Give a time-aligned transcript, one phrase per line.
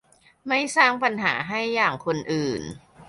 [0.47, 2.61] ไม่สร้างปัญหาให้อย่างคนอื่น